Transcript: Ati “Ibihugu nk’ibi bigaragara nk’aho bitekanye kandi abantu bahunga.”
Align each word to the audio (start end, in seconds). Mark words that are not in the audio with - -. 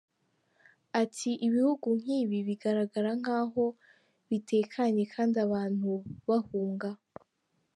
Ati 1.01 1.29
“Ibihugu 1.47 1.87
nk’ibi 2.01 2.37
bigaragara 2.47 3.09
nk’aho 3.19 3.65
bitekanye 4.29 5.03
kandi 5.13 5.35
abantu 5.45 5.89
bahunga.” 6.27 6.89